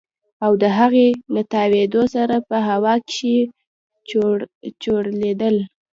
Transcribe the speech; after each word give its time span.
او 0.45 0.51
د 0.63 0.63
هغې 0.77 1.07
له 1.33 1.41
تاوېدو 1.53 2.03
سره 2.15 2.35
په 2.49 2.57
هوا 2.69 2.95
کښې 3.07 3.37
چورلېدل. 4.83 5.55